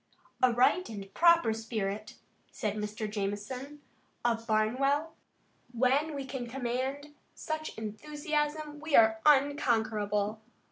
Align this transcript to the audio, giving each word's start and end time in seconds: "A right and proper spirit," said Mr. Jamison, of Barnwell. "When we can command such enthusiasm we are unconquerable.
"A 0.41 0.51
right 0.51 0.89
and 0.89 1.13
proper 1.13 1.53
spirit," 1.53 2.15
said 2.51 2.73
Mr. 2.75 3.07
Jamison, 3.07 3.83
of 4.25 4.47
Barnwell. 4.47 5.13
"When 5.73 6.15
we 6.15 6.25
can 6.25 6.47
command 6.49 7.13
such 7.35 7.77
enthusiasm 7.77 8.79
we 8.79 8.95
are 8.95 9.19
unconquerable. 9.27 10.41